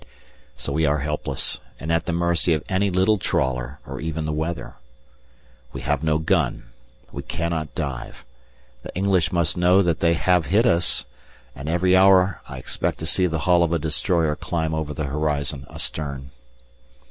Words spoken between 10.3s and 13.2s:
hit us, and every hour I expect to